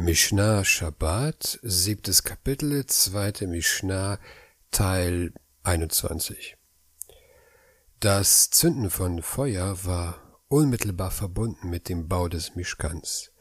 [0.00, 4.20] Mishnah Shabbat, siebtes Kapitel, zweite Mishnah,
[4.70, 5.32] Teil
[5.64, 6.56] 21.
[7.98, 13.32] Das Zünden von Feuer war unmittelbar verbunden mit dem Bau des Mischkans.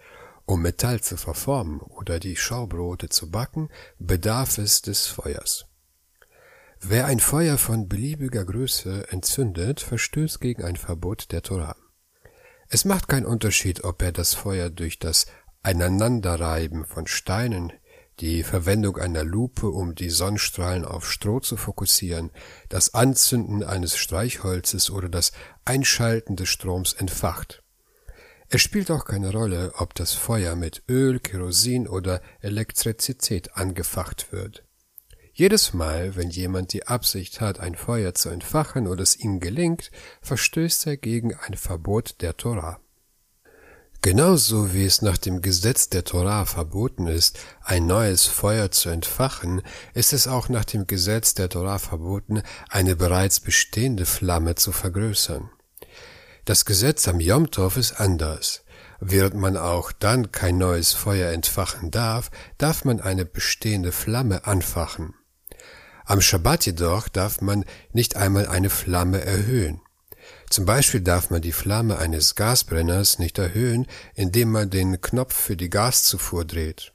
[0.47, 3.69] Um Metall zu verformen oder die Schaubrote zu backen,
[3.99, 5.67] bedarf es des Feuers.
[6.81, 11.75] Wer ein Feuer von beliebiger Größe entzündet, verstößt gegen ein Verbot der Torah.
[12.67, 15.27] Es macht keinen Unterschied, ob er das Feuer durch das
[15.67, 17.73] Aneinanderreiben von Steinen,
[18.21, 22.31] die Verwendung einer Lupe, um die Sonnenstrahlen auf Stroh zu fokussieren,
[22.69, 25.33] das Anzünden eines Streichholzes oder das
[25.65, 27.63] Einschalten des Stroms entfacht.
[28.47, 34.63] Es spielt auch keine Rolle, ob das Feuer mit Öl, Kerosin oder Elektrizität angefacht wird.
[35.33, 39.91] Jedes Mal, wenn jemand die Absicht hat, ein Feuer zu entfachen und es ihm gelingt,
[40.21, 42.79] verstößt er gegen ein Verbot der Torah.
[44.01, 49.61] Genauso wie es nach dem Gesetz der Torah verboten ist, ein neues Feuer zu entfachen,
[49.93, 55.49] ist es auch nach dem Gesetz der Torah verboten, eine bereits bestehende Flamme zu vergrößern.
[56.45, 58.63] Das Gesetz am Yom Tov ist anders.
[58.99, 65.13] Während man auch dann kein neues Feuer entfachen darf, darf man eine bestehende Flamme anfachen.
[66.05, 69.81] Am Schabbat jedoch darf man nicht einmal eine Flamme erhöhen.
[70.49, 75.57] Zum Beispiel darf man die Flamme eines Gasbrenners nicht erhöhen, indem man den Knopf für
[75.57, 76.93] die Gaszufuhr dreht.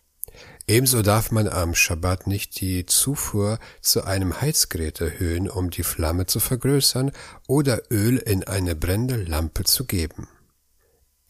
[0.67, 6.27] Ebenso darf man am Schabbat nicht die Zufuhr zu einem Heizgerät erhöhen, um die Flamme
[6.27, 7.11] zu vergrößern
[7.49, 10.29] oder Öl in eine brennende Lampe zu geben.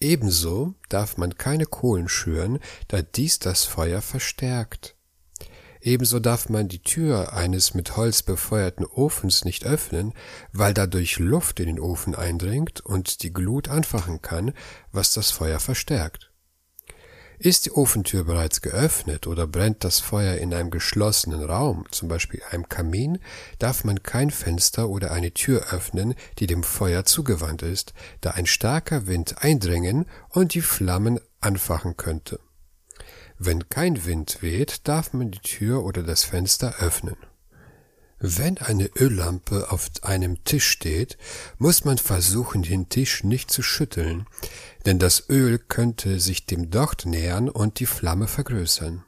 [0.00, 4.96] Ebenso darf man keine Kohlen schüren, da dies das Feuer verstärkt.
[5.82, 10.14] Ebenso darf man die Tür eines mit Holz befeuerten Ofens nicht öffnen,
[10.52, 14.52] weil dadurch Luft in den Ofen eindringt und die Glut anfachen kann,
[14.92, 16.30] was das Feuer verstärkt.
[17.40, 22.40] Ist die Ofentür bereits geöffnet oder brennt das Feuer in einem geschlossenen Raum, zum Beispiel
[22.48, 23.18] einem Kamin,
[23.58, 28.46] darf man kein Fenster oder eine Tür öffnen, die dem Feuer zugewandt ist, da ein
[28.46, 32.38] starker Wind eindringen und die Flammen anfachen könnte.
[33.44, 37.16] Wenn kein Wind weht, darf man die Tür oder das Fenster öffnen.
[38.20, 41.18] Wenn eine Öllampe auf einem Tisch steht,
[41.58, 44.26] muss man versuchen, den Tisch nicht zu schütteln,
[44.86, 49.02] denn das Öl könnte sich dem Docht nähern und die Flamme vergrößern.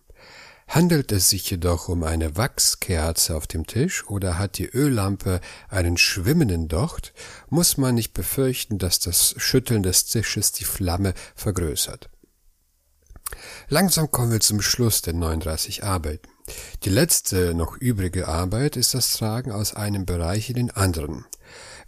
[0.66, 5.96] Handelt es sich jedoch um eine Wachskerze auf dem Tisch oder hat die Öllampe einen
[5.96, 7.14] schwimmenden Docht,
[7.50, 12.10] muss man nicht befürchten, dass das Schütteln des Tisches die Flamme vergrößert.
[13.68, 16.28] Langsam kommen wir zum Schluss der 39 Arbeiten.
[16.82, 21.24] Die letzte noch übrige Arbeit ist das Tragen aus einem Bereich in den anderen.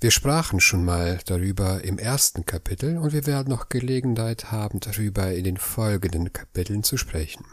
[0.00, 5.32] Wir sprachen schon mal darüber im ersten Kapitel und wir werden noch Gelegenheit haben, darüber
[5.32, 7.44] in den folgenden Kapiteln zu sprechen.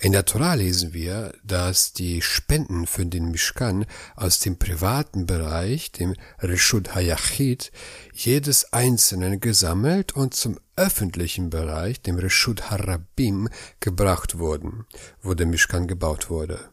[0.00, 5.90] In der Torah lesen wir, dass die Spenden für den Mishkan aus dem privaten Bereich,
[5.90, 7.72] dem Rishud Hayachid,
[8.12, 13.48] jedes Einzelnen gesammelt und zum öffentlichen Bereich, dem Rishud Harabim,
[13.80, 14.86] gebracht wurden,
[15.20, 16.70] wo der Mishkan gebaut wurde.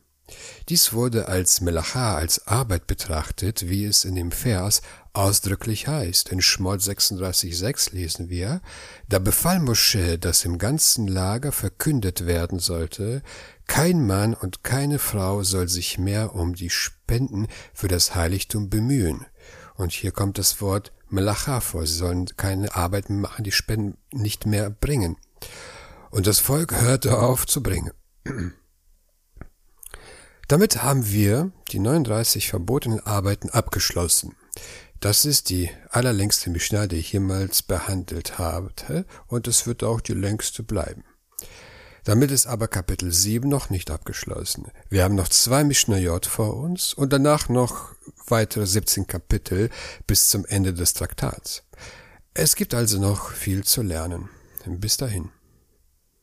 [0.70, 4.82] Dies wurde als Melacha, als Arbeit betrachtet, wie es in dem Vers
[5.14, 6.30] ausdrücklich heißt.
[6.30, 8.62] In Schmott 36,6 lesen wir,
[9.08, 13.22] da befahl Mosche, dass im ganzen Lager verkündet werden sollte,
[13.68, 19.26] kein Mann und keine Frau soll sich mehr um die Spenden für das Heiligtum bemühen.
[19.76, 21.86] Und hier kommt das Wort Melacha vor.
[21.86, 25.18] Sie sollen keine Arbeit machen, die Spenden nicht mehr bringen.
[26.12, 27.92] Und das Volk hörte auf zu bringen.
[30.48, 34.36] Damit haben wir die 39 verbotenen Arbeiten abgeschlossen.
[35.00, 40.14] Das ist die allerlängste Mishnah, die ich jemals behandelt habe, und es wird auch die
[40.14, 41.04] längste bleiben.
[42.06, 44.72] Damit ist aber Kapitel 7 noch nicht abgeschlossen.
[44.90, 47.96] Wir haben noch zwei Mishnayot vor uns und danach noch
[48.28, 49.72] weitere 17 Kapitel
[50.06, 51.64] bis zum Ende des Traktats.
[52.36, 54.30] Es gibt also noch viel zu lernen.
[54.66, 55.32] Bis dahin.